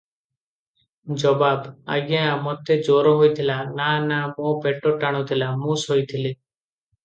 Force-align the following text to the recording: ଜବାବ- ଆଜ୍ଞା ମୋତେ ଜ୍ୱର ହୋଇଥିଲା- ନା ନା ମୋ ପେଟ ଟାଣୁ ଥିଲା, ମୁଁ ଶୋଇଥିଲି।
ଜବାବ- 1.23 1.73
ଆଜ୍ଞା 1.97 2.23
ମୋତେ 2.47 2.79
ଜ୍ୱର 2.89 3.13
ହୋଇଥିଲା- 3.21 3.61
ନା 3.77 3.93
ନା 4.09 4.19
ମୋ 4.35 4.57
ପେଟ 4.67 4.97
ଟାଣୁ 5.07 5.25
ଥିଲା, 5.33 5.55
ମୁଁ 5.63 5.81
ଶୋଇଥିଲି। 5.87 6.37